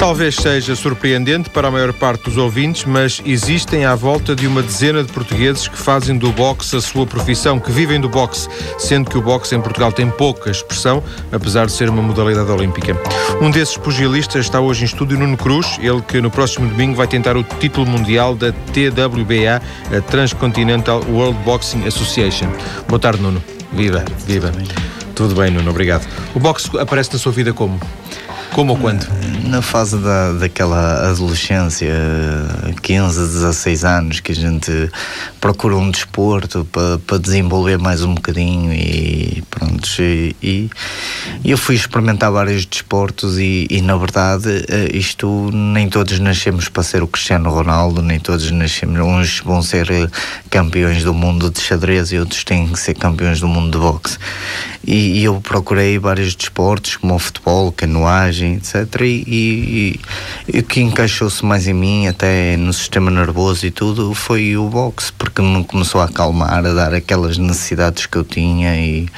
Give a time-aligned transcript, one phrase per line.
[0.00, 4.62] Talvez seja surpreendente para a maior parte dos ouvintes, mas existem à volta de uma
[4.62, 9.10] dezena de portugueses que fazem do boxe a sua profissão, que vivem do boxe, sendo
[9.10, 12.96] que o boxe em Portugal tem pouca expressão, apesar de ser uma modalidade olímpica.
[13.42, 17.06] Um desses pugilistas está hoje em estúdio, Nuno Cruz, ele que no próximo domingo vai
[17.06, 19.60] tentar o título mundial da TWBA,
[19.94, 22.50] a Transcontinental World Boxing Association.
[22.88, 23.44] Boa tarde, Nuno.
[23.70, 24.50] Viva, viva.
[25.14, 26.08] Tudo bem, Nuno, obrigado.
[26.34, 27.78] O boxe aparece na sua vida como?
[28.52, 29.06] Como ou quando?
[29.48, 31.92] Na fase da, daquela adolescência,
[32.82, 34.90] 15, 16 anos, que a gente
[35.40, 39.88] procura um desporto para, para desenvolver mais um bocadinho e pronto.
[40.00, 40.70] E, e
[41.50, 46.82] eu fui experimentar vários desportos e, e, na verdade eh, isto nem todos nascemos para
[46.82, 50.08] ser o Cristiano Ronaldo, nem todos nascemos, uns vão ser eh,
[50.50, 54.18] campeões do mundo de xadrez e outros têm que ser campeões do mundo de boxe.
[54.86, 59.02] E, e eu procurei vários desportos, como o futebol, canoagem, etc.
[59.02, 60.00] E, e,
[60.52, 64.68] e o que encaixou-se mais em mim, até no sistema nervoso e tudo, foi o
[64.68, 69.08] boxe, porque me começou a acalmar, a dar aquelas necessidades que eu tinha e,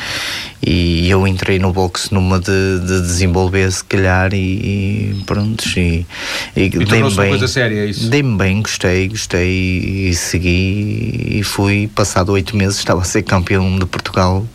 [0.64, 6.06] e eu entrei no boxe numa de, de desenvolver se calhar e, e pronto e,
[6.56, 8.08] e, e dei-me bem coisa séria, é isso?
[8.08, 13.76] dei-me bem, gostei, gostei e segui e fui passado oito meses estava a ser campeão
[13.76, 14.46] de Portugal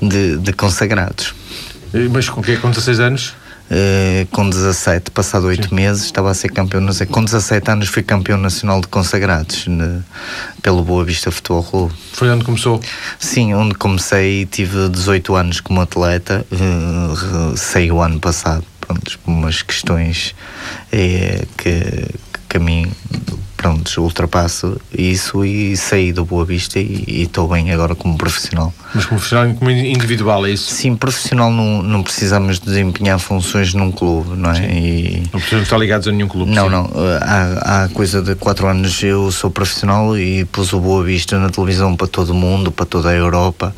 [0.00, 1.34] de, de consagrados
[2.10, 3.34] mas com que com 16 anos?
[3.70, 6.80] Uh, com 17, passado 8 meses, estava a ser campeão.
[6.80, 10.02] Não sei, com 17 anos fui campeão nacional de consagrados ne,
[10.60, 11.94] pelo Boa Vista Futebol Clube.
[12.12, 12.80] Foi onde começou?
[13.18, 14.44] Sim, onde comecei.
[14.46, 18.64] Tive 18 anos como atleta, uh, saí o ano passado.
[18.80, 20.34] Pronto, umas questões
[20.90, 22.06] é, que,
[22.48, 22.90] que a mim
[23.60, 28.72] pronto, ultrapasso isso e saí do Boa Vista e estou bem agora como profissional.
[28.94, 30.72] Mas como profissional como individual, é isso?
[30.72, 34.64] Sim, profissional não, não precisamos desempenhar funções num clube, não é?
[34.64, 35.22] E...
[35.30, 36.50] Não precisamos estar ligados a nenhum clube.
[36.50, 36.70] Não, sim.
[36.70, 36.90] não.
[37.20, 41.50] Há, há coisa de 4 anos eu sou profissional e pus o Boa Vista na
[41.50, 43.74] televisão para todo o mundo, para toda a Europa,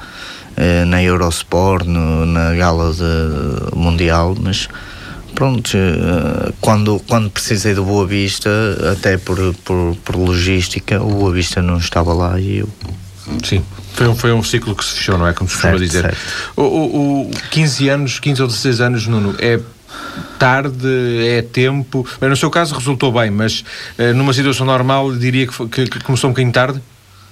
[0.56, 4.68] eh, na Eurosport, no, na gala de, mundial, mas
[5.34, 8.50] pronto, eh, quando, quando precisei do Boa Vista,
[8.92, 12.68] até por, por, por logística, o Boa Vista não estava lá e eu.
[13.44, 13.62] Sim.
[13.94, 15.32] Foi um, foi um ciclo que se fechou, não é?
[15.32, 16.02] Como se costuma dizer.
[16.02, 16.18] Certo.
[16.56, 19.60] O, o, o 15 anos, 15 ou 16 anos, Nuno, é
[20.38, 20.88] tarde,
[21.26, 22.06] é tempo.
[22.20, 23.64] Bem, no seu caso resultou bem, mas
[23.98, 26.82] uh, numa situação normal diria que, que, que começou um bocadinho tarde?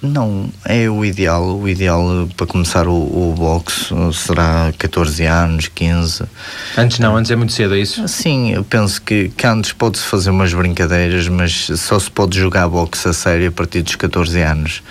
[0.01, 1.59] Não, é o ideal.
[1.59, 6.23] O ideal para começar o, o boxe será 14 anos, 15.
[6.75, 8.07] Antes não, antes é muito cedo, é isso?
[8.07, 12.67] Sim, eu penso que, que antes pode-se fazer umas brincadeiras, mas só se pode jogar
[12.67, 14.81] boxe a sério a partir dos 14 anos,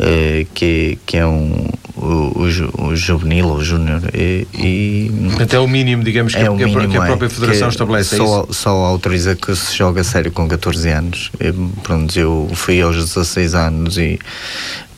[0.00, 2.46] uh, que, que é um, o,
[2.82, 4.02] o, o juvenil ou o júnior.
[4.14, 7.30] E, e, Portanto, é o mínimo, digamos, que, é o mínimo, que a própria é,
[7.30, 8.14] Federação estabelece.
[8.14, 11.30] É só, é só autoriza que se joga a sério com 14 anos.
[11.38, 11.52] E,
[11.82, 14.18] pronto, eu fui aos 16 anos e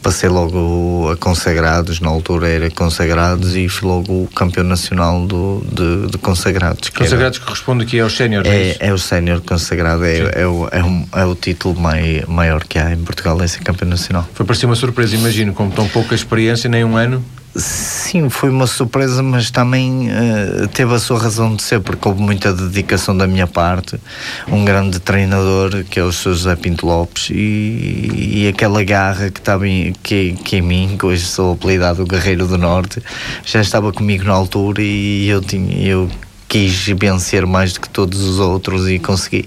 [0.02, 5.62] passei logo a consagrados, na altura era consagrados e fui logo o campeão nacional do,
[5.70, 6.88] de, de consagrados.
[6.88, 10.42] Que consagrados era, que corresponde aqui aos séniores, é, é, é o sénior consagrado, é,
[10.42, 13.60] é, o, é, um, é o título mai, maior que há em Portugal, é ser
[13.60, 14.28] campeão nacional.
[14.34, 17.24] Foi para si uma surpresa, imagino, com tão pouca experiência, nem um ano?
[17.54, 22.22] Sim, foi uma surpresa, mas também uh, teve a sua razão de ser, porque houve
[22.22, 24.00] muita dedicação da minha parte.
[24.48, 26.32] Um grande treinador, que é o Sr.
[26.32, 31.04] José Pinto Lopes, e, e aquela garra que estava em, que, que em mim, que
[31.04, 33.02] hoje sou apelidado Guerreiro do Norte,
[33.44, 36.08] já estava comigo na altura e eu, tinha, eu
[36.48, 39.46] quis vencer mais do que todos os outros e consegui.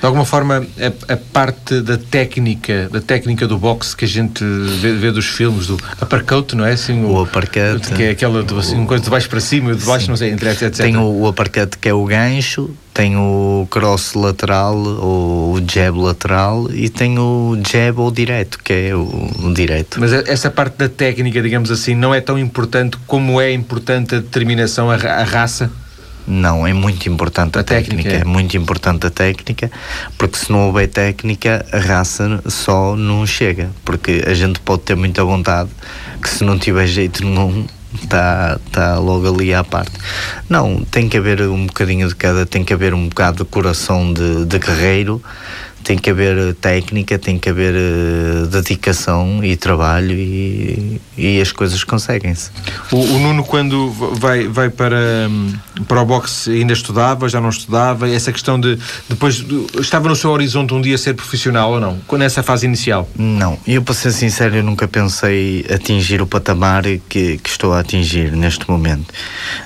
[0.00, 4.44] De alguma forma, a, a, parte da técnica, da técnica do boxe que a gente
[4.80, 6.72] vê, vê dos filmes, do uppercut, não é?
[6.72, 7.26] Assim, o, o.
[7.94, 10.10] Que é aquela, assim, uma coisa de baixo para cima, de baixo, sim.
[10.10, 10.70] não sei, entre etc.
[10.72, 11.34] Tem o, o
[11.80, 17.58] que é o gancho, tem o cross lateral ou o jab lateral e tem o
[17.66, 19.98] jab ou direto, que é o, o direto.
[20.00, 24.18] Mas essa parte da técnica, digamos assim, não é tão importante como é importante a
[24.18, 25.70] determinação, a raça?
[26.30, 29.68] Não, é muito importante a, a técnica, técnica, é muito importante a técnica,
[30.16, 34.94] porque se não houver técnica, a raça só não chega, porque a gente pode ter
[34.94, 35.70] muita vontade,
[36.22, 37.66] que se não tiver jeito nenhum,
[38.00, 39.90] está tá logo ali à parte.
[40.48, 44.12] Não, tem que haver um bocadinho de cada, tem que haver um bocado de coração
[44.12, 45.20] de, de guerreiro,
[45.82, 51.82] tem que haver técnica, tem que haver uh, dedicação e trabalho e, e as coisas
[51.84, 52.50] conseguem-se.
[52.90, 55.52] O, o, Nuno, quando vai, vai para, hum,
[55.86, 58.08] para o boxe, ainda estudava, já não estudava?
[58.08, 58.78] Essa questão de
[59.08, 59.44] depois
[59.80, 62.00] estava no seu horizonte um dia ser profissional ou não?
[62.18, 63.08] Nessa fase inicial?
[63.16, 67.80] Não, eu para ser sincero, eu nunca pensei atingir o patamar que, que estou a
[67.80, 69.12] atingir neste momento.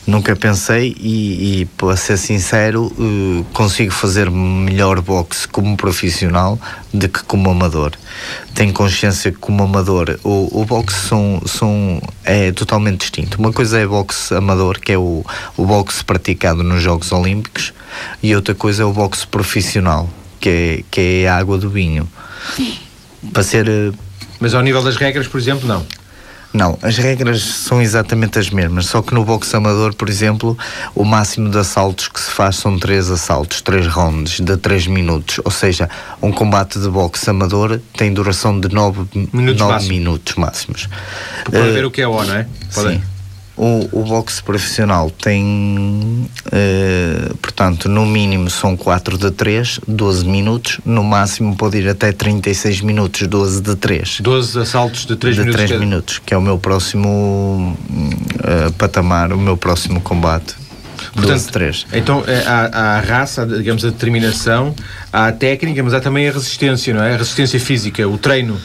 [0.07, 6.59] Nunca pensei e, e para ser sincero, uh, consigo fazer melhor boxe como profissional
[6.93, 7.93] do que como amador.
[8.55, 13.39] Tenho consciência que como amador o, o boxe são, são, é totalmente distinto.
[13.39, 15.25] Uma coisa é boxe amador, que é o,
[15.57, 17.73] o boxe praticado nos Jogos Olímpicos,
[18.23, 20.09] e outra coisa é o boxe profissional,
[20.41, 22.09] que é, que é a água do vinho.
[23.33, 23.69] Para ser.
[23.69, 23.93] Eh,
[24.41, 25.85] Mas ao nível das regras, por exemplo, não?
[26.55, 30.57] Não, as regras são exatamente as mesmas, só que no boxe amador, por exemplo,
[30.95, 35.41] o máximo de assaltos que se faz são três assaltos, três rounds de 3 minutos,
[35.45, 35.91] ou seja,
[36.23, 40.89] um combate de boxe amador tem duração de 9 minutos, nove minutos máximos.
[41.51, 42.47] Para uh, ver o que é o, não é?
[42.73, 43.03] Pode sim.
[43.57, 50.81] O, o boxe profissional tem, uh, portanto, no mínimo são 4 de 3, 12 minutos,
[50.85, 54.21] no máximo pode ir até 36 minutos, 12 de 3.
[54.23, 55.65] 12 assaltos de 3 de minutos.
[55.67, 60.57] 3 minutos, que é o meu próximo uh, patamar, o meu próximo combate.
[61.13, 61.87] Portanto, 3.
[61.93, 64.75] Então eh, há, há, a raça, digamos, a determinação,
[65.13, 67.15] há a técnica, mas há também a resistência, não é?
[67.15, 68.59] A resistência física, o treino.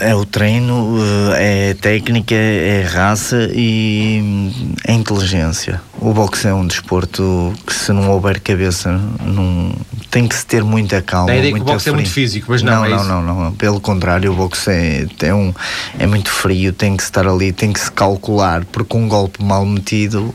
[0.00, 0.96] É o treino,
[1.34, 4.50] eh, é técnica, é raça e
[4.86, 5.80] é inteligência.
[6.00, 8.90] O boxe é um desporto que se não houver cabeça,
[9.20, 9.72] não,
[10.10, 11.32] tem que se ter muita calma.
[11.32, 11.92] A ideia que o boxe frio.
[11.92, 13.08] é muito físico, mas não, não é não, isso?
[13.08, 15.52] não, não, Pelo contrário, o boxe é, é, um,
[15.98, 19.64] é muito frio, tem que estar ali, tem que se calcular, porque um golpe mal
[19.66, 20.34] metido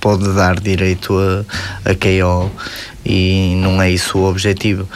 [0.00, 2.50] pode dar direito a, a KO
[3.04, 4.88] e não é isso o objetivo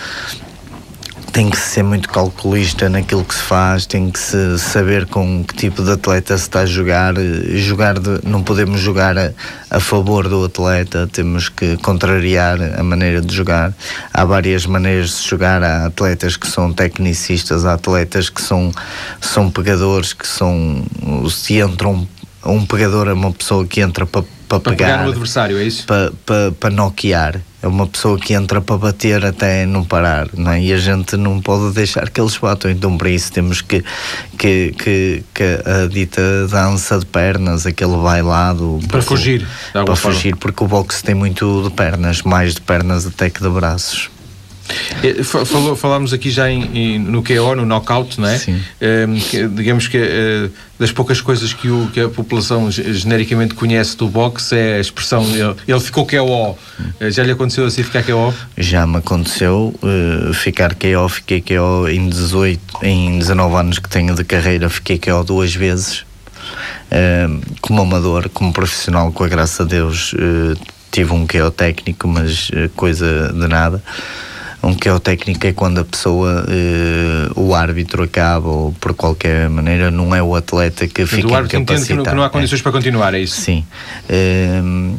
[1.32, 5.55] tem que ser muito calculista naquilo que se faz, tem que se saber com que
[5.55, 7.14] tipo de atleta se está a jogar.
[7.55, 9.32] jogar de, não podemos jogar a,
[9.70, 13.73] a, favor do atleta, temos que contrariar a maneira de jogar.
[14.12, 18.70] Há várias maneiras de jogar, há atletas que são tecnicistas, há atletas que são,
[19.20, 20.85] são pegadores, que são.
[21.31, 22.06] Se entram.
[22.44, 25.87] Um pegador é uma pessoa que entra para para pegar, pegar no adversário, é isso?
[25.87, 27.40] Para, para, para noquear.
[27.62, 30.61] É uma pessoa que entra para bater até não parar, não é?
[30.61, 32.70] E a gente não pode deixar que eles batam.
[32.70, 33.85] Então, para isso, temos que,
[34.37, 38.81] que, que, que a dita dança de pernas, aquele bailado.
[38.88, 39.47] Para fugir.
[39.73, 43.49] Para fugir, porque o boxe tem muito de pernas, mais de pernas até que de
[43.49, 44.11] braços.
[45.03, 48.39] É, falou, falámos aqui já em, em, no KO, no knockout, não é?
[48.39, 48.61] Sim.
[48.81, 53.97] Um, que, digamos que uh, das poucas coisas que, o, que a população genericamente conhece
[53.97, 56.51] do boxe é a expressão ele, ele ficou KO.
[56.53, 58.35] Uh, já lhe aconteceu assim ficar KO?
[58.57, 64.15] Já me aconteceu uh, ficar KO, fiquei KO em 18, em 19 anos que tenho
[64.15, 66.05] de carreira, fiquei KO duas vezes.
[67.61, 70.15] como amador, como profissional, com a graça a Deus,
[70.91, 73.83] tive um KO técnico, mas coisa de nada
[74.62, 78.94] um que é o técnico é quando a pessoa, uh, o árbitro acaba ou por
[78.94, 82.23] qualquer maneira, não é o atleta que fica o árbitro entende que não, que não
[82.23, 82.62] há condições é.
[82.62, 83.41] para continuar, é isso?
[83.41, 83.64] Sim.
[84.09, 84.97] Uh,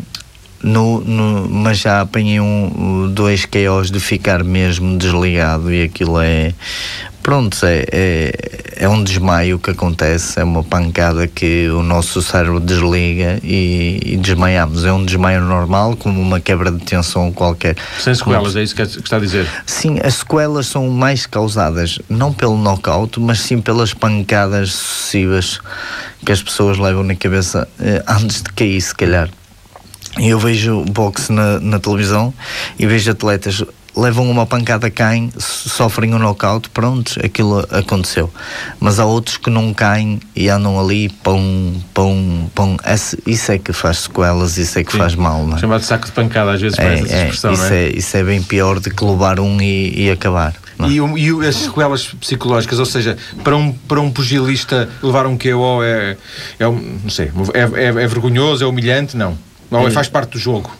[0.62, 6.54] no, no, mas já apanhei um, dois KOs de ficar mesmo desligado e aquilo é
[7.24, 12.60] pronto, é, é, é, um desmaio que acontece, é uma pancada que o nosso cérebro
[12.60, 14.84] desliga e, e desmaiamos.
[14.84, 17.78] É um desmaio normal, como uma quebra de tensão qualquer.
[17.98, 18.60] Sem sequelas, como...
[18.60, 19.48] é isso que está a dizer?
[19.66, 25.60] Sim, as sequelas são mais causadas não pelo knockout, mas sim pelas pancadas sucessivas
[26.26, 29.30] que as pessoas levam na cabeça eh, antes de cair, se calhar.
[30.20, 32.34] Eu vejo boxe na, na televisão
[32.78, 33.64] e vejo atletas
[33.96, 38.32] levam uma pancada, caem, sofrem um knockout, pronto, aquilo aconteceu.
[38.80, 42.78] Mas há outros que não caem e andam ali, pum, pum.
[42.86, 44.98] Esse, isso é que faz sequelas, isso é que Sim.
[44.98, 45.60] faz mal, não é?
[45.60, 47.84] Chamado saco de pancada, às vezes, é, essa é, expressão, isso é?
[47.84, 47.90] é?
[47.90, 50.54] Isso é bem pior do que levar um e, e acabar.
[50.80, 50.88] É?
[50.88, 55.84] E, e, as sequelas psicológicas, ou seja, para um, para um pugilista levar um KO
[55.84, 56.18] é,
[56.60, 59.16] é não sei, é, é, é vergonhoso, é humilhante?
[59.16, 59.38] Não.
[59.70, 60.72] Não, é, faz parte do jogo.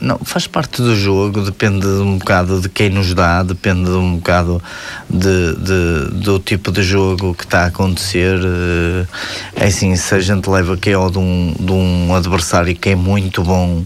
[0.00, 4.62] Não, faz parte do jogo, depende um bocado de quem nos dá, depende um bocado
[5.10, 8.38] de, de do tipo de jogo que está a acontecer.
[8.38, 9.06] Eh,
[9.56, 13.42] é assim, se a gente leva KO de um, de um adversário que é muito
[13.42, 13.84] bom,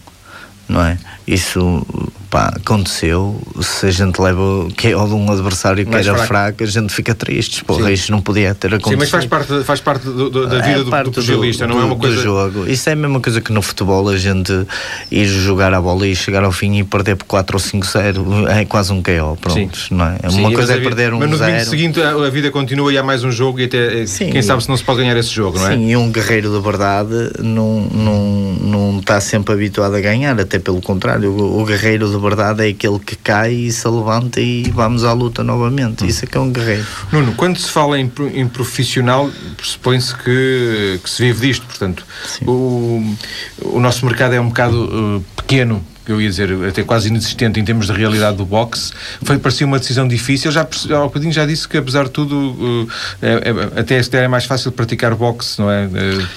[0.69, 0.99] não é?
[1.27, 1.87] Isso
[2.33, 6.27] Pá, aconteceu, se a gente leva que é de um adversário que era fraco.
[6.27, 6.65] fraco.
[6.65, 7.63] a gente fica triste.
[7.63, 8.93] Porra, isto não podia ter acontecido.
[8.93, 11.67] Sim, mas faz parte, faz parte do, do, da vida é do, parte do pugilista,
[11.67, 12.17] não é uma coisa.
[12.17, 12.67] Do jogo.
[12.67, 14.67] Isso é a mesma coisa que no futebol a gente
[15.11, 18.65] ir jogar a bola e chegar ao fim e perder por 4 ou 5-0 é
[18.65, 19.37] quase um KO.
[19.39, 19.95] Pronto, Sim.
[19.95, 20.31] não é?
[20.31, 22.97] Sim, uma coisa é perder um Mas no domingo seguinte a, a, vida continua e
[22.97, 25.29] há mais um jogo e até Sim, quem sabe se não se pode ganhar esse
[25.29, 25.77] jogo, não é?
[25.77, 30.59] Sim, e um guerreiro de verdade não, não, não está sempre habituado a ganhar, até
[30.59, 31.31] pelo contrário.
[31.31, 35.13] O, o guerreiro de verdade é aquele que cai e se levanta e vamos à
[35.13, 36.05] luta novamente.
[36.05, 36.07] Hum.
[36.07, 36.87] Isso é que é um guerreiro.
[37.13, 41.67] Nuno, quando se fala em, em profissional, pressupõe-se que, que, se vive disto.
[41.67, 42.07] Portanto,
[42.47, 43.15] o,
[43.63, 47.65] o nosso mercado é um bocado uh, pequeno eu ia dizer, até quase inexistente em
[47.65, 48.93] termos de realidade do boxe,
[49.23, 50.51] foi parecia uma decisão difícil.
[50.51, 50.67] Já
[51.13, 52.89] bocadinho já disse que apesar de tudo uh,
[53.21, 53.33] é,
[53.77, 55.87] é, até é mais fácil praticar boxe, não é?
[55.87, 56.29] Uh,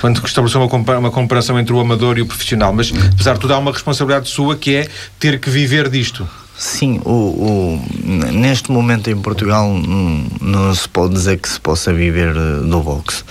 [0.00, 3.54] quando estabeleceu uma, uma comparação entre o amador e o profissional, mas apesar de tudo
[3.54, 6.26] há uma responsabilidade sua que é ter que viver disto.
[6.56, 11.90] Sim, o, o, neste momento em Portugal não, não se pode dizer que se possa
[11.90, 13.24] viver do boxe.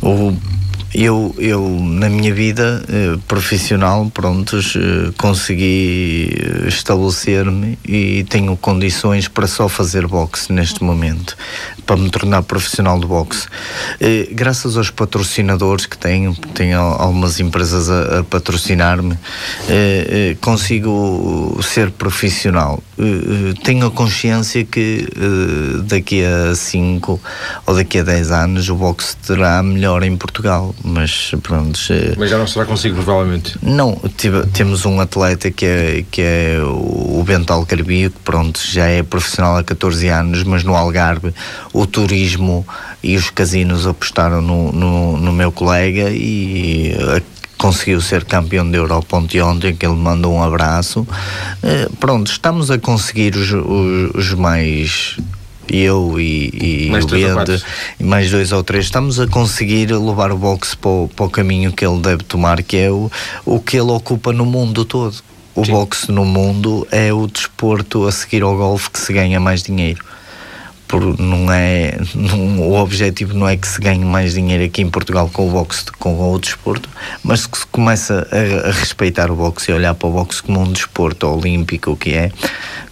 [0.00, 0.34] O
[0.94, 6.30] eu, eu na minha vida eh, profissional, prontos, eh, consegui
[6.66, 11.36] estabelecer-me e tenho condições para só fazer boxe neste momento,
[11.86, 13.48] para me tornar profissional de boxe.
[14.00, 19.14] Eh, graças aos patrocinadores que tenho, tenho algumas empresas a, a patrocinar-me,
[19.68, 22.82] eh, eh, consigo ser profissional.
[22.98, 25.08] Eh, eh, tenho a consciência que
[25.84, 27.20] daqui a 5
[27.66, 31.78] ou daqui a 10 anos o boxe terá melhor em Portugal mas pronto.
[32.16, 33.56] Mas já não será consigo, provavelmente?
[33.62, 38.86] Não, tive, temos um atleta que é, que é o Bento Alcarbio, que pronto, já
[38.86, 41.32] é profissional há 14 anos, mas no Algarve
[41.72, 42.66] o turismo
[43.02, 46.94] e os casinos apostaram no, no, no meu colega e
[47.62, 51.02] conseguiu ser campeão da Europa ontem, ontem que ele mandou um abraço.
[51.02, 55.16] Uh, pronto, estamos a conseguir os, os, os mais
[55.68, 57.64] eu e, e mais o Bende,
[57.98, 61.30] e mais dois ou três, estamos a conseguir levar o boxe para o, para o
[61.30, 63.10] caminho que ele deve tomar, que é o,
[63.44, 65.16] o que ele ocupa no mundo todo.
[65.54, 65.72] O Sim.
[65.72, 70.02] boxe no mundo é o desporto a seguir ao golfe que se ganha mais dinheiro
[70.92, 74.90] por, não é não, o objetivo não é que se ganhe mais dinheiro aqui em
[74.90, 76.86] Portugal com o boxe com o desporto,
[77.24, 80.60] mas que se começa a, a, respeitar o boxe e olhar para o boxe como
[80.60, 82.30] um desporto olímpico que é,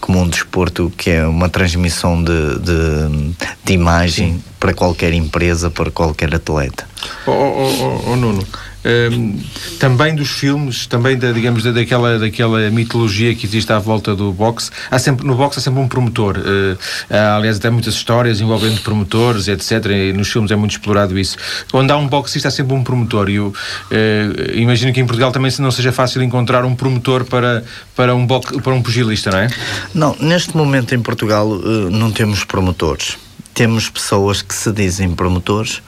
[0.00, 4.42] como um desporto que é uma transmissão de, de, de imagem Sim.
[4.58, 6.88] para qualquer empresa, para qualquer atleta.
[7.26, 8.46] Oh, oh, oh, oh Nuno,
[8.84, 9.38] um,
[9.78, 14.32] também dos filmes, também da, digamos, da, daquela, daquela mitologia que existe à volta do
[14.32, 14.70] boxe.
[14.90, 16.38] Há sempre, no boxe há sempre um promotor.
[16.38, 16.78] Uh,
[17.10, 19.86] há, aliás, até muitas histórias envolvendo promotores, etc.
[19.86, 21.36] E nos filmes é muito explorado isso.
[21.72, 23.28] Onde há um boxista, há sempre um promotor.
[23.28, 27.64] E eu uh, imagino que em Portugal também não seja fácil encontrar um promotor para,
[27.94, 29.48] para, um, boxe, para um pugilista, não é?
[29.94, 33.16] Não, neste momento em Portugal uh, não temos promotores
[33.54, 35.82] temos pessoas que se dizem promotores,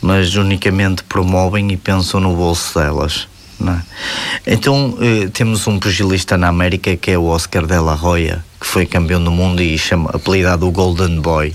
[0.00, 3.28] mas unicamente promovem e pensam no bolso delas.
[3.64, 4.54] É?
[4.54, 8.68] Então eh, temos um pugilista na América que é o Oscar de la Hoya, que
[8.68, 11.52] foi campeão do mundo e chama, apelidado o Golden Boy.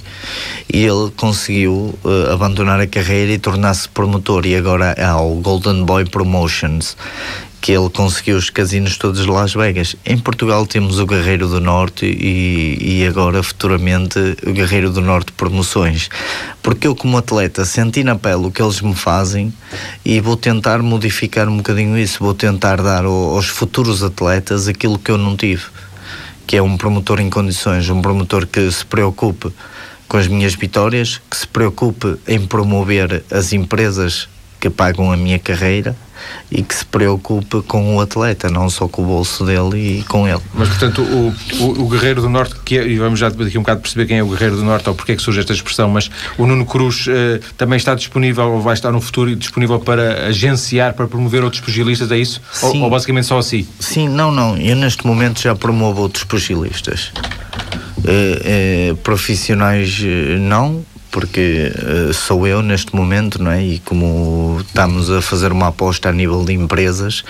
[0.71, 5.85] E ele conseguiu eh, abandonar a carreira e tornar-se promotor e agora há o Golden
[5.85, 6.97] Boy Promotions
[7.61, 9.95] que ele conseguiu os casinos todos de Las Vegas.
[10.05, 15.31] Em Portugal temos o Guerreiro do Norte e, e agora futuramente o Guerreiro do Norte
[15.31, 16.09] Promoções.
[16.61, 19.53] Porque eu, como atleta, senti na pele o que eles me fazem
[20.05, 22.19] e vou tentar modificar um bocadinho isso.
[22.19, 25.63] Vou tentar dar ao, aos futuros atletas aquilo que eu não tive,
[26.47, 29.51] que é um promotor em condições, um promotor que se preocupe
[30.07, 35.37] com as minhas vitórias, que se preocupe em promover as empresas que pagam a minha
[35.37, 35.95] carreira
[36.51, 40.27] e que se preocupe com o atleta, não só com o bolso dele e com
[40.27, 40.41] ele.
[40.53, 43.61] Mas, portanto, o, o, o Guerreiro do Norte, que é, e vamos já daqui um
[43.61, 45.89] bocado perceber quem é o Guerreiro do Norte ou porque é que surge esta expressão,
[45.89, 50.27] mas o Nuno Cruz eh, também está disponível, ou vai estar no futuro disponível para
[50.27, 52.41] agenciar, para promover outros pugilistas, é isso?
[52.51, 52.77] Sim.
[52.77, 53.67] Ou, ou basicamente só assim?
[53.79, 54.57] Sim, não, não.
[54.57, 57.11] Eu neste momento já promovo outros pugilistas.
[58.05, 60.01] Eh, eh, profissionais
[60.39, 60.85] não,
[61.17, 63.65] porque uh, sou eu neste momento, não é?
[63.65, 67.23] E como estamos a fazer uma aposta a nível de empresas,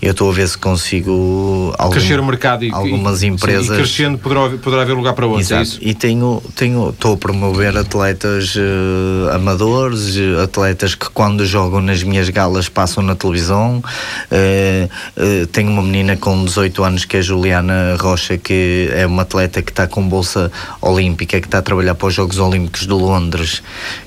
[0.00, 3.66] eu estou a ver se consigo algum, crescer o mercado e algumas e, empresas.
[3.66, 5.52] Sim, e crescendo poderá, poderá haver lugar para outros.
[5.52, 5.84] É Exato.
[5.84, 12.02] É e tenho, tenho, estou a promover atletas uh, amadores, atletas que quando jogam nas
[12.02, 13.82] minhas galas passam na televisão.
[14.32, 19.60] Uh, tenho uma menina com 18 anos que é Juliana Rocha, que é uma atleta
[19.60, 20.50] que está com bolsa
[20.80, 23.62] olímpica, que está a trabalhar para os Jogos Olímpicos de Londres Londres,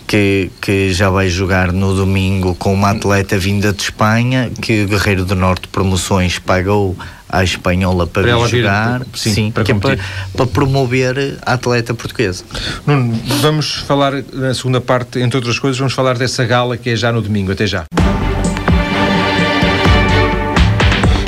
[0.08, 4.88] que, que já vai jogar no domingo com uma atleta vinda de Espanha, que o
[4.88, 6.98] Guerreiro do Norte Promoções pagou
[7.28, 10.00] à espanhola para, para vir jogar, vir, sim, sim, para, é para,
[10.36, 12.46] para, promover a atleta portuguesa.
[12.88, 16.96] Nuno, vamos falar na segunda parte, entre outras coisas, vamos falar dessa gala que é
[16.96, 17.52] já no domingo.
[17.52, 17.84] Até já.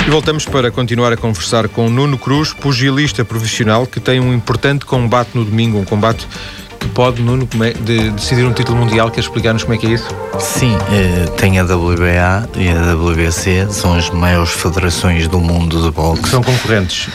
[0.04, 4.84] E voltamos para continuar a conversar com Nuno Cruz, pugilista profissional que tem um importante
[4.84, 6.26] combate no domingo, um combate
[6.88, 9.10] pode, Nuno, é, de, decidir um título mundial.
[9.10, 10.08] Quer explicar-nos como é que é isso?
[10.38, 15.90] Sim, eh, tem a WBA e a WBC, são as maiores federações do mundo de
[15.90, 16.30] boxe.
[16.30, 17.08] São concorrentes,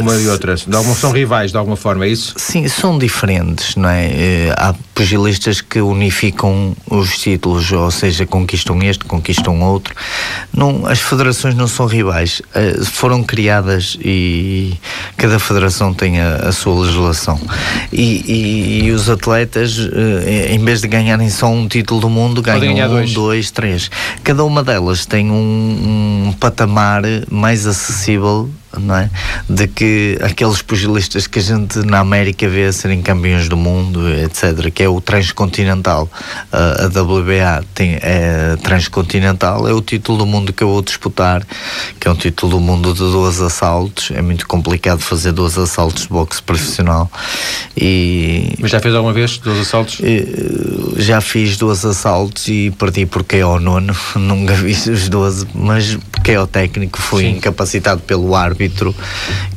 [0.00, 0.54] uma e outra.
[0.54, 2.34] De alguma, são rivais, de alguma forma, é isso?
[2.36, 4.06] Sim, são diferentes, não é?
[4.06, 9.94] Uh, há pugilistas que unificam os títulos, ou seja, conquistam este, conquistam outro.
[10.52, 14.74] Não, as federações não são rivais, uh, foram criadas e
[15.16, 17.40] cada federação tem a, a sua legislação.
[17.92, 19.78] E, e, e os atletas,
[20.48, 23.12] em vez de ganharem só um título do mundo, ganham um, dois.
[23.12, 23.90] dois, três.
[24.22, 29.10] Cada uma delas tem um, um patamar mais acessível não é?
[29.48, 34.70] De que aqueles pugilistas que a gente na América vê serem campeões do mundo, etc.,
[34.72, 36.08] que é o transcontinental.
[36.52, 41.46] a WBA tem, é transcontinental, é o título do mundo que eu vou disputar,
[41.98, 44.10] que é um título do mundo de 12 assaltos.
[44.12, 47.10] É muito complicado fazer 12 assaltos de boxe profissional.
[47.76, 50.00] E, Mas já fez alguma vez 12 assaltos?
[50.96, 55.98] Já fiz 12 assaltos e perdi porque é o nono, nunca vi os 12, mas
[56.10, 57.30] porque é o técnico, fui Sim.
[57.36, 58.94] incapacitado pelo árbitro árbitro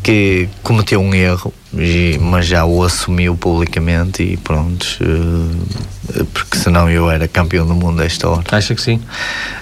[0.03, 1.53] que cometeu um erro,
[2.19, 8.01] mas já o assumiu publicamente e pronto, eh, porque senão eu era campeão do mundo
[8.01, 8.43] esta hora.
[8.51, 9.01] Acha que sim?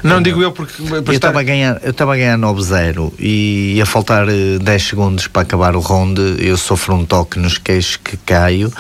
[0.04, 0.82] Não, digo eu porque.
[0.82, 5.28] Eu estava a ganhar, eu estava a ganhar 9-0 e ia faltar 10 eh, segundos
[5.28, 6.20] para acabar o round.
[6.40, 8.72] Eu sofro um toque nos queixos que caio,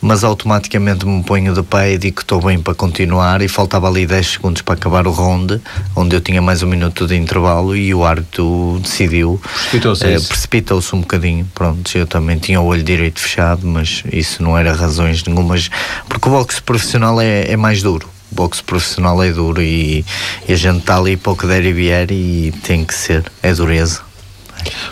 [0.00, 3.40] mas automaticamente me ponho de pé e digo que estou bem para continuar.
[3.42, 5.60] E faltava ali 10 segundos para acabar o round,
[5.94, 9.40] onde eu tinha mais um minuto de intervalo e o árbitro decidiu.
[9.42, 10.04] Precipitou-se.
[10.04, 11.48] Eh, Precipitou-se um bocadinho.
[11.54, 15.70] Pronto, eu também tinha o olho direito fechado, mas isso não era razões nenhumas,
[16.08, 18.08] porque o boxe profissional é, é mais duro.
[18.30, 20.04] O boxe profissional é duro e,
[20.48, 23.24] e a gente está ali para o que der e vier e tem que ser,
[23.42, 24.00] é dureza.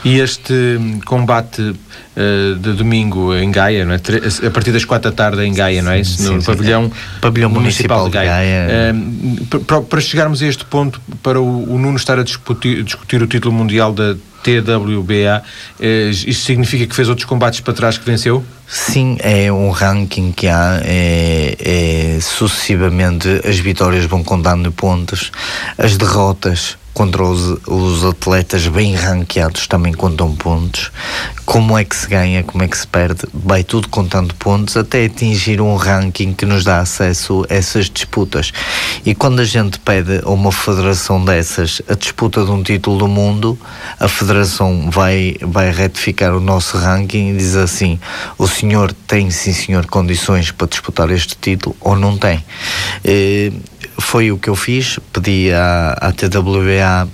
[0.04, 4.00] E este combate uh, de domingo em Gaia, não é?
[4.46, 6.22] a partir das quatro da tarde em Gaia, não é isso?
[6.22, 8.66] no sim, pavilhão, pavilhão municipal, municipal de Gaia.
[8.66, 8.94] Gaia.
[8.94, 13.22] Uh, para, para, chegarmos a este ponto, para o, o Nuno estar a discutir, discutir
[13.22, 15.42] o título mundial da TWBA,
[15.80, 18.44] eh, isso significa que fez outros combates para trás que venceu?
[18.66, 25.32] Sim, é um ranking que há, é, é sucessivamente as vitórias vão contando pontos,
[25.76, 30.90] as derrotas contra os, os, atletas bem ranqueados também contam pontos.
[31.44, 35.04] Como é que se ganha, como é que se perde, vai tudo contando pontos até
[35.04, 38.52] atingir um ranking que nos dá acesso a essas disputas.
[39.04, 43.08] E quando a gente pede a uma federação dessas a disputa de um título do
[43.08, 43.58] mundo,
[43.98, 47.98] a federação vai, vai retificar o nosso ranking e diz assim:
[48.38, 52.44] o senhor tem sim senhor condições para disputar este título ou não tem.
[53.04, 53.52] E,
[54.00, 56.12] foi o que eu fiz, pedi à, à
[56.80, 57.08] uh,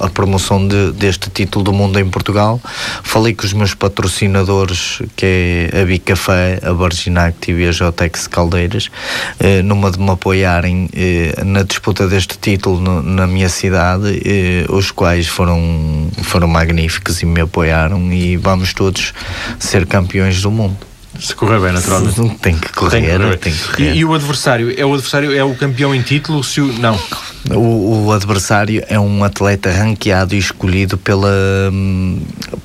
[0.00, 2.60] a, a, promoção de, deste título do mundo em Portugal.
[3.02, 8.26] Falei com os meus patrocinadores, que é a Bicafé, a Virgin Active e a Jotex
[8.26, 14.20] Caldeiras, uh, numa de me apoiarem uh, na disputa deste título na minha cidade,
[14.68, 19.12] os quais foram, foram magníficos e me apoiaram e vamos todos
[19.58, 20.88] ser campeões do mundo.
[21.18, 22.38] Se correr bem, naturalmente.
[22.40, 23.36] Tem que correr, tem que correr.
[23.38, 23.92] Tem que correr.
[23.94, 24.72] E, e, o adversário?
[24.76, 26.44] É o adversário é o campeão em título?
[26.44, 26.98] Se o, não.
[27.50, 31.30] O, o, adversário é um atleta ranqueado e escolhido pela,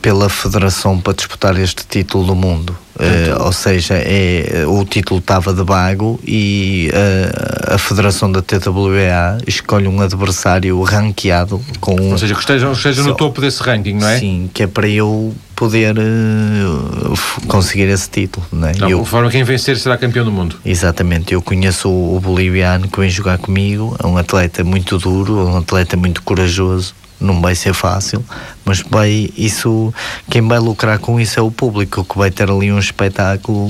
[0.02, 2.76] pela federação para disputar este título do mundo.
[2.96, 9.40] Uh, ou seja, é, o título estava de bago e uh, a federação da TWA
[9.48, 14.08] escolhe um adversário ranqueado com Ou seja, que esteja, esteja no topo desse ranking, não
[14.08, 14.20] é?
[14.20, 18.46] Sim, que é para eu poder uh, conseguir esse título.
[18.52, 18.74] Não é?
[18.74, 20.58] Não, eu, de forma quem vencer será campeão do mundo.
[20.66, 25.40] Exatamente, eu conheço o, o boliviano que vem jogar comigo, é um atleta muito duro,
[25.40, 28.24] é um atleta muito corajoso não vai ser fácil,
[28.66, 29.94] mas vai isso
[30.30, 33.70] quem vai lucrar com isso é o público que vai ter ali um espetáculo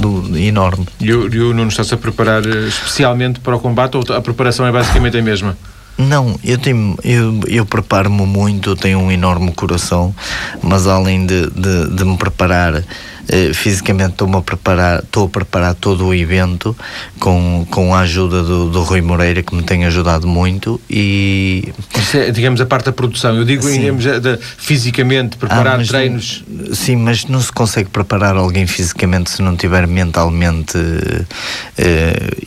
[0.00, 0.86] do, enorme.
[0.98, 4.20] E o, e o Nuno está-se a preparar eh, especialmente para o combate ou a
[4.20, 5.56] preparação é basicamente a mesma?
[5.98, 10.14] Não, eu tenho, eu, eu preparo-me muito, eu tenho um enorme coração,
[10.62, 12.82] mas além de, de, de me preparar
[13.28, 16.76] Uh, fisicamente estou a preparar, estou a preparar todo o evento
[17.18, 22.16] com, com a ajuda do, do Rui Moreira que me tem ajudado muito e Isso
[22.16, 23.36] é, digamos a parte da produção.
[23.36, 23.80] Eu digo sim.
[23.80, 26.44] digamos, de, fisicamente preparar ah, treinos.
[26.48, 31.26] Não, sim, mas não se consegue preparar alguém fisicamente se não tiver mentalmente uh,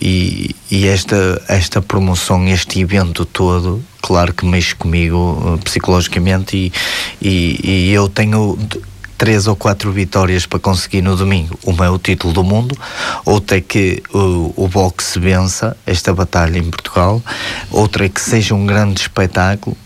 [0.02, 6.72] e, e esta esta promoção, este evento todo claro que mexe comigo uh, psicologicamente e,
[7.22, 8.58] e, e eu tenho
[9.24, 11.58] três ou quatro vitórias para conseguir no domingo.
[11.64, 12.78] Uma é o título do mundo,
[13.24, 17.22] outra é que o, o boxe vença esta batalha em Portugal,
[17.72, 19.78] outra é que seja um grande espetáculo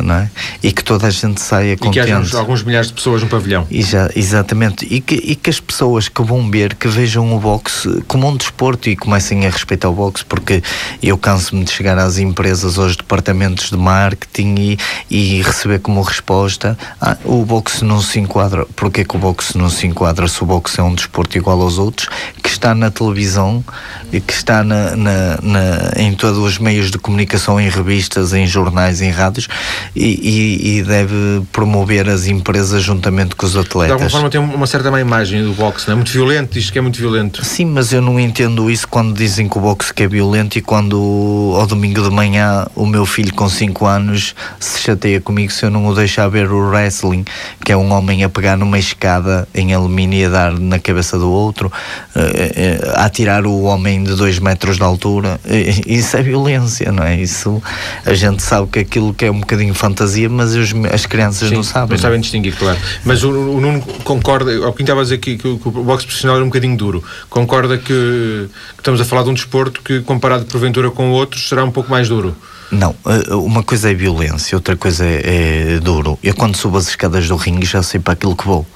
[0.00, 0.30] é?
[0.62, 2.00] E que toda a gente saia contente.
[2.00, 3.66] E que haja alguns milhares de pessoas no pavilhão.
[3.70, 4.86] E já, exatamente.
[4.90, 8.36] E que, e que as pessoas que vão ver, que vejam o boxe como um
[8.36, 10.62] desporto e comecem a respeitar o boxe, porque
[11.02, 14.78] eu canso-me de chegar às empresas, aos departamentos de marketing e,
[15.10, 18.66] e receber como resposta ah, o boxe não se enquadra.
[18.76, 21.78] Porquê que o boxe não se enquadra se o boxe é um desporto igual aos
[21.78, 22.08] outros,
[22.42, 23.64] que está na televisão
[24.12, 28.46] e que está na, na, na em todos os meios de comunicação, em revistas, em
[28.46, 29.48] jornais, em rádios
[29.94, 33.86] e, e, e, deve promover as empresas juntamente com os atletas.
[33.86, 35.96] De alguma forma tem uma certa má imagem do boxe, não é?
[35.96, 37.44] Muito violento, diz que é muito violento.
[37.44, 40.60] Sim, mas eu não entendo isso quando dizem que o boxe que é violento e
[40.60, 45.64] quando ao domingo de manhã o meu filho com 5 anos se chateia comigo se
[45.64, 47.24] eu não o deixar ver o wrestling,
[47.64, 51.18] que é um homem a pegar numa escada em alumínio e a dar na cabeça
[51.18, 55.40] do outro, uh, a atirar o homem de 2 metros de altura.
[55.86, 57.16] Isso é violência, não é?
[57.16, 57.62] Isso
[58.04, 61.54] a gente sabe que aquilo que é um bocadinho fantasia, mas os, as crianças Sim,
[61.54, 61.96] não sabem.
[61.96, 62.78] Não sabem distinguir, claro.
[63.04, 66.04] Mas o, o Nuno concorda, ao que estava a dizer aqui, que, que o boxe
[66.04, 67.04] profissional era um bocadinho duro.
[67.30, 71.64] Concorda que, que, estamos a falar de um desporto que, comparado porventura com outros, será
[71.64, 72.36] um pouco mais duro?
[72.70, 76.18] Não, eh, uma coisa é violência, outra coisa é, é duro.
[76.22, 78.66] Eu quando subo as escadas do ringue já sei para aquilo que vou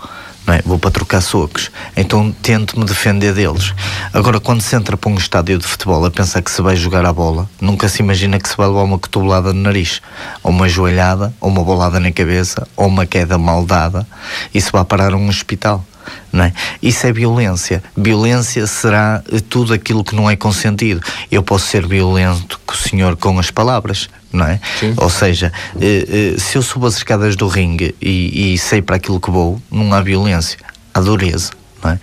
[0.46, 0.62] é?
[0.64, 3.74] vou para trocar socos, então tento-me defender deles.
[4.12, 7.04] Agora, quando se entra para um estádio de futebol a pensar que se vai jogar
[7.06, 10.00] a bola, nunca se imagina que se vai levar uma cotovelada no nariz,
[10.42, 14.06] ou uma joelhada, ou uma bolada na cabeça, ou uma queda mal dada,
[14.52, 15.84] e se vai parar a um hospital.
[16.32, 16.52] Não é?
[16.82, 17.82] Isso é violência.
[17.96, 21.00] Violência será tudo aquilo que não é consentido.
[21.30, 24.60] Eu posso ser violento com o senhor com as palavras, não é?
[24.78, 24.94] Sim.
[24.96, 28.96] Ou seja, eh, eh, se eu subo as escadas do ringue e, e sei para
[28.96, 30.58] aquilo que vou, não há violência,
[30.94, 31.50] há dureza.
[31.82, 31.98] Não é?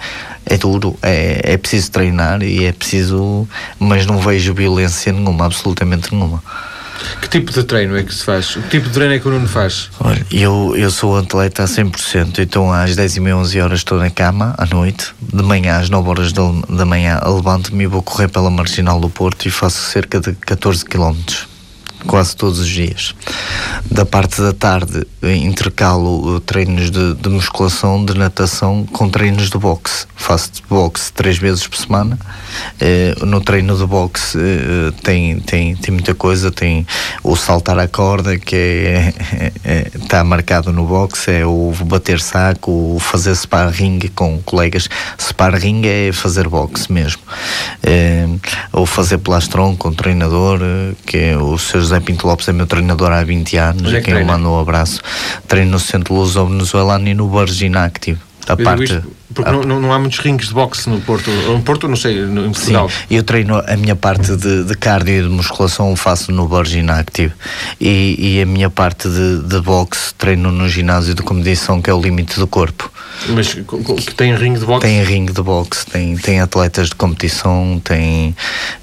[0.50, 6.14] é duro, é, é preciso treinar e é preciso, mas não vejo violência nenhuma, absolutamente
[6.14, 6.42] nenhuma.
[7.22, 8.56] Que tipo de treino é que se faz?
[8.56, 9.90] Que tipo de treino é que o Nuno faz?
[10.00, 13.98] Olha, eu, eu sou atleta a 100%, então às 10 e meia, 11 horas estou
[13.98, 18.28] na cama, à noite, de manhã às 9 horas da, manhã levanto-me e vou correr
[18.28, 21.57] pela Marginal do Porto e faço cerca de 14 quilómetros
[22.06, 23.16] quase todos os dias.
[23.90, 30.06] Da parte da tarde intercalo treinos de, de musculação, de natação com treinos de boxe.
[30.16, 32.18] Faço boxe três vezes por semana.
[32.80, 36.86] Eh, no treino de boxe eh, tem, tem, tem muita coisa, tem
[37.24, 42.20] o saltar a corda que é, é, é, está marcado no boxe, é o bater
[42.20, 44.90] saco, o fazer sparring com colegas.
[45.20, 47.22] Sparring é fazer boxe mesmo.
[47.84, 48.28] Eh,
[48.72, 50.60] ou fazer plastron com o treinador,
[51.06, 51.87] que é o Sr.
[51.88, 54.60] José Pinto Lopes, é meu treinador há 20 anos, é a quem eu mando um
[54.60, 55.00] abraço.
[55.48, 58.20] Treino no Centro Luso Venezuelano e no Virgin Active.
[58.46, 61.30] A parte, isto, porque a, não, não, há muitos rings de boxe no Porto.
[61.30, 62.90] No Porto, não sei, no, em Portugal.
[62.90, 66.88] Sim, eu treino a minha parte de, de cardio e de musculação faço no Virgin
[66.90, 67.34] Active.
[67.80, 71.94] E, e a minha parte de, de boxe treino no ginásio de competição, que é
[71.94, 72.92] o limite do corpo.
[73.30, 73.58] Mas
[74.16, 74.88] tem ringue de boxe?
[74.88, 78.36] Tem ringue de boxe, tem, tem atletas de competição, tem,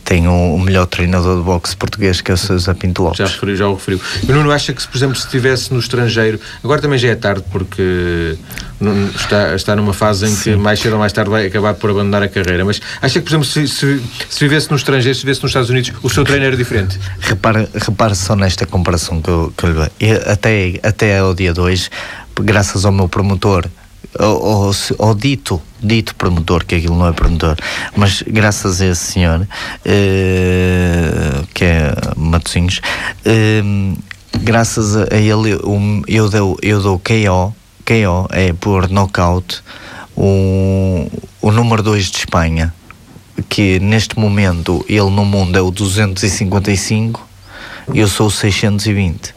[0.04, 3.18] tem o, melhor treinador de boxe português que é o Sousa Pinto Lopes.
[3.18, 4.00] Já, referiu, já o referiu.
[4.28, 7.44] O Nuno acha que, por exemplo, se estivesse no estrangeiro, agora também já é tarde
[7.50, 8.36] porque
[9.14, 12.22] está, está numa fase em que mais cedo ou mais tarde vai acabar por abandonar
[12.22, 15.42] a carreira, mas acha que, por exemplo, se, se, se vivesse no estrangeiro, se vivesse
[15.42, 16.98] nos Estados Unidos, o seu treino era diferente?
[17.20, 19.82] Repare, repare só nesta comparação que eu, que eu
[20.26, 21.90] até, até ao dia 2,
[22.40, 23.66] graças ao meu promotor,
[24.18, 27.56] ou, ou, dito, dito promotor, que aquilo não é promotor,
[27.96, 29.46] mas graças a esse senhor,
[29.84, 32.80] eh, que é Matosinhos,
[33.24, 33.62] eh,
[34.40, 39.62] graças a ele um, eu, dou, eu dou KO, KO é por knockout,
[40.16, 41.10] o,
[41.42, 42.72] o número 2 de Espanha,
[43.48, 47.26] que neste momento ele no mundo é o 255,
[47.92, 49.34] eu sou o 620,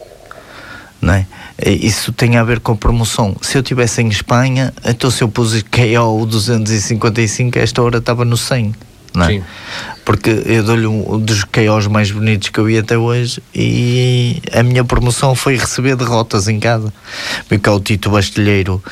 [1.00, 1.26] não é?
[1.64, 3.36] Isso tem a ver com a promoção.
[3.40, 8.36] Se eu estivesse em Espanha, então se eu pus KO 255, esta hora estava no
[8.36, 8.74] 100.
[9.14, 9.28] Não é?
[9.28, 9.42] Sim.
[10.04, 14.62] Porque eu dou-lhe um dos KOs mais bonitos que eu vi até hoje e a
[14.62, 16.92] minha promoção foi receber derrotas em casa.
[17.48, 18.82] Porque é o Tito Bastilheiro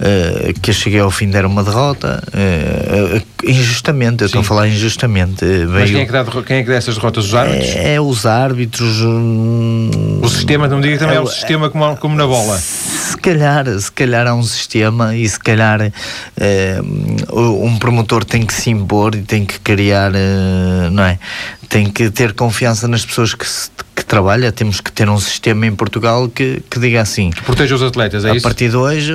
[0.00, 4.68] uh, que eu cheguei ao fim deram uma derrota, uh, injustamente, eu estou a falar
[4.68, 5.44] injustamente.
[5.68, 7.26] Mas quem é, que dá, quem é que dá essas derrotas?
[7.26, 7.76] Os árbitros?
[7.76, 9.00] É, é os árbitros.
[9.02, 12.26] Um, o sistema, não me diga que também é, é um sistema como, como na
[12.26, 12.58] bola.
[12.58, 15.80] Se calhar, se calhar há um sistema e se calhar
[17.32, 20.12] um promotor tem que se impor e tem que criar,
[20.90, 21.18] não é?
[21.68, 25.66] Tem que ter confiança nas pessoas que se que trabalha, temos que ter um sistema
[25.66, 27.30] em Portugal que, que diga assim.
[27.30, 28.46] Que proteja os atletas, é a isso?
[28.46, 29.14] A partir de hoje,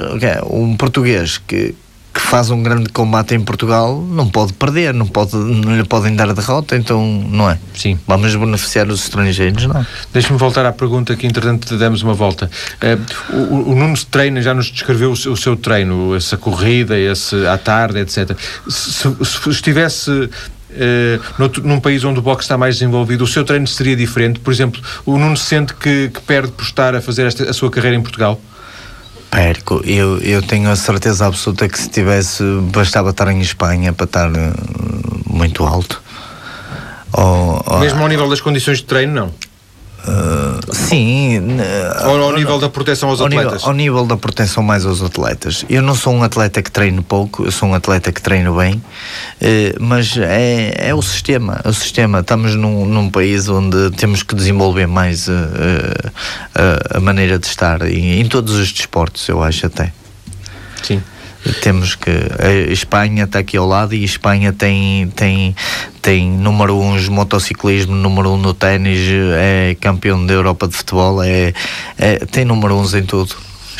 [0.50, 1.76] um português que,
[2.14, 6.16] que faz um grande combate em Portugal não pode perder, não, pode, não lhe podem
[6.16, 7.60] dar derrota, então não é?
[7.74, 8.00] Sim.
[8.08, 9.86] Vamos beneficiar os estrangeiros, não.
[10.14, 12.50] Deixa-me voltar à pergunta que, entretanto, demos uma volta.
[12.82, 17.46] Uh, o, o Nuno treina, já nos descreveu o, o, seu treino, essa corrida, esse
[17.46, 18.36] à tarde, etc.
[18.68, 20.30] Se, se, se estivesse
[20.80, 24.40] Uh, num país onde o boxe está mais desenvolvido, o seu treino seria diferente?
[24.40, 27.70] Por exemplo, o Nuno sente que, que perde por estar a fazer esta, a sua
[27.70, 28.40] carreira em Portugal?
[29.30, 29.82] Perco.
[29.86, 34.30] Eu, eu tenho a certeza absoluta que se tivesse, bastava estar em Espanha para estar
[34.30, 34.54] uh,
[35.28, 36.02] muito alto.
[37.12, 39.49] Ou, ou, Mesmo ao nível das condições de treino, não?
[40.08, 41.42] Uh, sim.
[42.06, 43.54] Ou ao nível da proteção aos ao atletas?
[43.54, 45.66] Nível, ao nível da proteção mais aos atletas.
[45.70, 48.76] Eu não sou um atleta que treino pouco, eu sou um atleta que treino bem,
[48.76, 48.82] uh,
[49.80, 51.62] mas é, é o sistema.
[51.66, 52.20] O sistema.
[52.20, 55.32] Estamos num, num país onde temos que desenvolver mais uh,
[56.92, 59.92] a maneira de estar em, em todos os desportos, eu acho até.
[60.84, 61.02] Sim
[61.62, 65.56] temos que a Espanha está aqui ao lado e a Espanha tem tem
[66.02, 69.00] tem número um de motociclismo número um no ténis
[69.36, 71.54] é campeão da Europa de futebol é,
[71.98, 73.36] é tem número uns em tudo.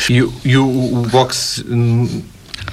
[0.08, 2.22] E, e o, o boxe hum,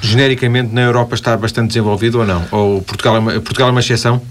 [0.02, 2.46] genericamente na Europa está bastante desenvolvido ou não?
[2.52, 4.22] Ou Portugal é uma, Portugal é uma exceção?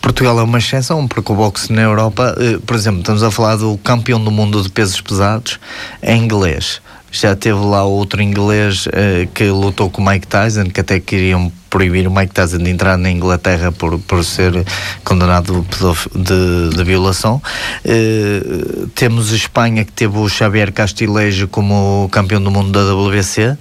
[0.00, 3.56] Portugal é uma exceção, porque o boxe na Europa, eh, por exemplo, estamos a falar
[3.56, 5.58] do campeão do mundo de pesos pesados,
[6.00, 6.80] é inglês
[7.20, 11.50] já teve lá outro inglês uh, que lutou com o Mike Tyson, que até queriam
[11.70, 14.64] proibir o Mike Tyson de entrar na Inglaterra por, por ser
[15.04, 15.66] condenado
[16.14, 17.40] de, de violação.
[17.84, 23.56] Uh, temos Espanha, que teve o Xavier Castilejo como campeão do mundo da WBC.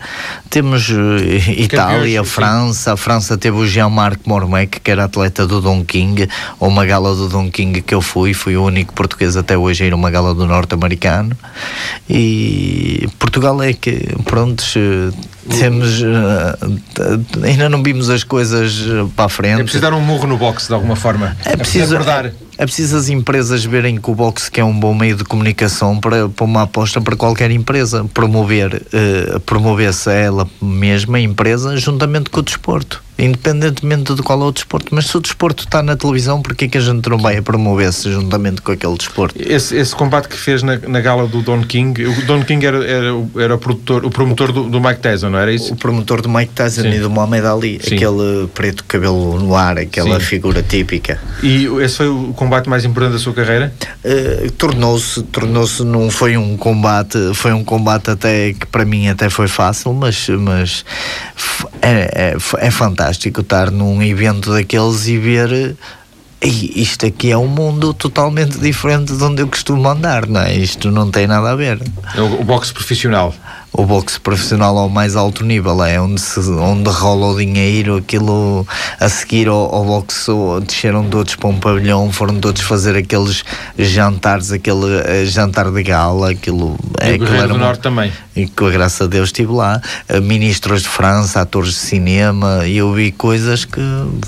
[0.49, 0.95] Temos uh,
[1.57, 2.93] Itália, França.
[2.93, 6.27] A França teve o Jean-Marc Mormec, que era atleta do Don King,
[6.59, 8.33] ou uma gala do Don King que eu fui.
[8.33, 11.35] Fui o único português até hoje a ir a uma gala do norte-americano.
[12.09, 14.63] E Portugal é que, pronto,
[15.49, 16.01] temos.
[16.01, 19.61] Uh, ainda não vimos as coisas eh, para a frente.
[19.61, 21.37] É preciso dar um murro no boxe de alguma forma.
[21.45, 24.77] É, é preciso, é, é, preciso as empresas verem que o boxe que é um
[24.77, 28.05] bom meio de comunicação para, para uma aposta para qualquer empresa.
[28.13, 34.45] Promover, uh, promover-se ela mesma, a empresa, juntamente com o desporto independentemente de qual é
[34.45, 34.93] o desporto.
[34.93, 38.11] Mas se o desporto está na televisão, porquê que a gente não vai a promover-se
[38.11, 39.35] juntamente com aquele desporto?
[39.39, 42.85] Esse, esse combate que fez na, na gala do Don King, o Don King era,
[42.85, 45.73] era, era o, produtor, o promotor do, do, Mike Tyson, não era isso?
[45.73, 46.93] O promotor do Mike Tyson Sim.
[46.93, 47.95] e do Muhammad Ali, Sim.
[47.95, 50.25] aquele preto cabelo no ar, aquela Sim.
[50.25, 51.19] figura típica.
[51.41, 53.73] E esse foi o combate mais importante da sua carreira?
[54.03, 59.29] Uh, tornou-se, tornou-se, não foi um combate, foi um combate até que para mim até
[59.29, 60.83] foi fácil, mas, mas
[61.81, 65.75] é, é, é fantástico estar num evento daqueles e ver
[66.41, 70.55] isto aqui é um mundo totalmente diferente de onde eu costumo andar, não é?
[70.55, 71.81] Isto não tem nada a ver.
[72.15, 73.33] É o boxe profissional
[73.77, 78.65] o boxe profissional ao mais alto nível, é onde, se, onde rola o dinheiro, aquilo
[78.99, 80.31] a seguir ao, ao boxe
[80.65, 83.43] desceram todos para um pavilhão, foram todos fazer aqueles
[83.77, 88.11] jantares, aquele uh, jantar de gala, aquilo e é o Guerreiro do Norte também.
[88.35, 92.93] E graças a Deus estive lá, uh, ministros de França, atores de cinema, e eu
[92.93, 93.81] vi coisas que,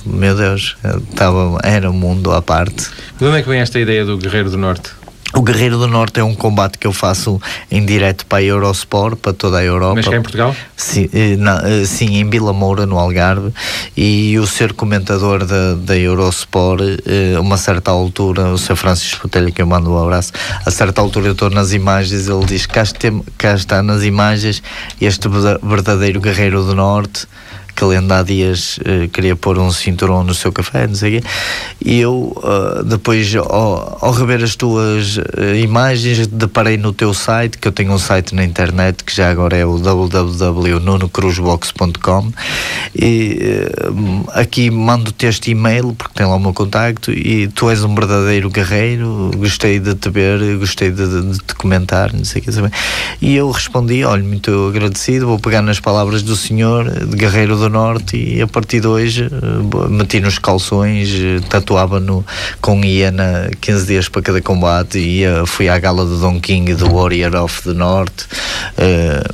[0.06, 0.76] meu Deus,
[1.10, 2.90] estava, era um mundo à parte.
[3.18, 4.92] De onde é que vem esta ideia do Guerreiro do Norte?
[5.38, 9.16] O Guerreiro do Norte é um combate que eu faço em direto para a Eurosport,
[9.18, 9.98] para toda a Europa.
[9.98, 10.56] Mas cá em Portugal?
[10.76, 13.54] Sim, eh, na, eh, sim, em Vila Moura, no Algarve.
[13.96, 18.76] E o ser comentador da, da Eurosport, a eh, uma certa altura, o Sr.
[18.76, 20.34] Francisco Botelho, que eu mando um abraço,
[20.66, 22.82] a certa altura eu estou nas imagens, ele diz: cá,
[23.38, 24.64] cá está nas imagens
[25.00, 25.30] este
[25.62, 27.28] verdadeiro Guerreiro do Norte
[27.78, 31.18] que ele ainda há dias uh, queria pôr um cinturão no seu café, não sei
[31.18, 31.28] o quê.
[31.86, 35.22] E eu, uh, depois, ao, ao, rever as tuas uh,
[35.62, 39.56] imagens, deparei no teu site, que eu tenho um site na internet, que já agora
[39.56, 42.32] é o www.nunocruzbox.com
[42.96, 43.38] e
[44.34, 48.50] aqui mando-te este e-mail, porque tem lá o meu contacto, e tu és um verdadeiro
[48.50, 52.50] guerreiro, gostei de te ver, gostei de, de, de te comentar, não sei o que
[53.22, 57.67] E eu respondi, olha, muito agradecido, vou pegar nas palavras do senhor, de guerreiro do
[57.68, 62.26] do Norte e a partir de hoje uh, meti nos calções, uh, tatuava no,
[62.62, 66.94] com hiena 15 dias para cada combate e fui à gala do Don King do
[66.94, 68.26] Warrior of the North,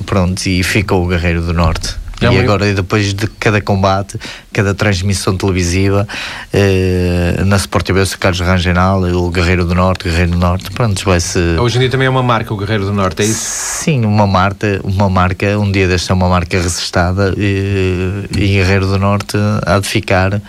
[0.06, 2.03] pronto, e ficou o Guerreiro do Norte.
[2.28, 4.20] É e agora, depois de cada combate,
[4.52, 6.08] cada transmissão televisiva,
[6.52, 11.04] eh, na Sport TV, o Carlos Rangenal, o Guerreiro do Norte, Guerreiro do Norte, pronto,
[11.04, 11.40] vai-se...
[11.60, 13.42] Hoje em dia também é uma marca, o Guerreiro do Norte, é isso?
[13.44, 18.88] Sim, uma marca, uma marca, um dia desta é uma marca resistada e, e Guerreiro
[18.88, 20.42] do Norte há de ficar,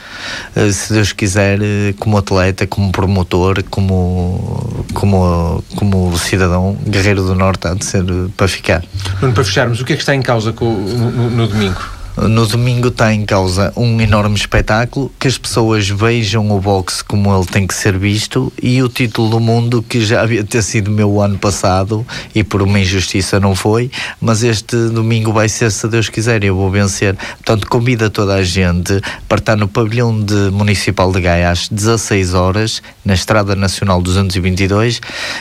[0.54, 7.34] eh, se Deus quiser, eh, como atleta, como promotor, como, como, como cidadão, Guerreiro do
[7.34, 8.04] Norte há de ser
[8.36, 8.84] para ficar.
[9.20, 12.03] Nuno, para fecharmos, o que é que está em causa no, no, no domingo?
[12.16, 17.34] No domingo está em causa um enorme espetáculo, que as pessoas vejam o boxe como
[17.34, 20.92] ele tem que ser visto e o título do mundo que já havia ter sido
[20.92, 25.88] meu ano passado e por uma injustiça não foi, mas este domingo vai ser se
[25.88, 27.16] Deus quiser eu vou vencer.
[27.16, 31.68] Portanto, convido a toda a gente para estar no pavilhão de Municipal de Gaia às
[31.68, 35.00] 16 horas, na Estrada Nacional 222,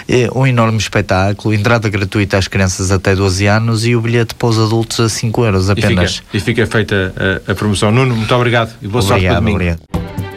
[0.10, 4.48] eh, um enorme espetáculo, entrada gratuita às crianças até 12 anos e o bilhete para
[4.48, 6.24] os adultos a 5 euros apenas.
[6.34, 7.14] E fica, e fica feita
[7.48, 7.92] a, a promoção.
[7.92, 9.56] Nuno, muito obrigado e boa obrigado, sorte para domingo.
[9.56, 10.33] Obrigado.